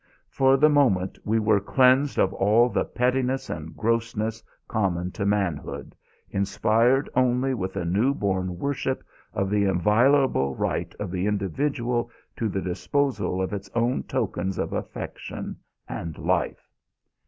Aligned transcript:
For 0.31 0.57
the 0.57 0.67
moment 0.67 1.19
we 1.23 1.37
were 1.37 1.59
cleansed 1.59 2.17
of 2.17 2.33
all 2.33 2.69
the 2.69 2.83
pettiness 2.85 3.51
and 3.51 3.77
grossness 3.77 4.41
common 4.67 5.11
to 5.11 5.27
manhood, 5.27 5.95
inspired 6.31 7.07
only 7.13 7.53
with 7.53 7.75
a 7.75 7.85
new 7.85 8.15
born 8.15 8.57
worship 8.57 9.03
of 9.31 9.51
the 9.51 9.65
inviolable 9.65 10.55
right 10.55 10.91
of 10.97 11.11
the 11.11 11.27
individual 11.27 12.09
to 12.37 12.49
the 12.49 12.61
disposal 12.63 13.43
of 13.43 13.53
its 13.53 13.69
own 13.75 14.01
tokens 14.01 14.57
of 14.57 14.73
affection 14.73 15.57
and 15.87 16.17
life. 16.17 16.67